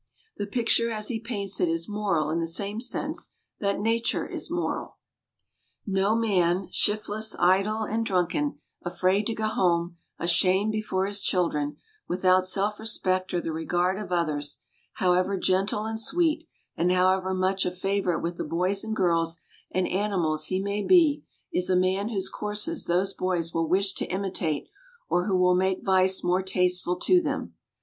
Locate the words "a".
17.63-17.69, 21.69-21.75